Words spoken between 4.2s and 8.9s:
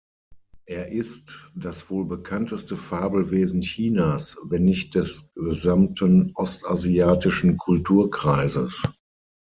wenn nicht des gesamten ostasiatischen Kulturkreises.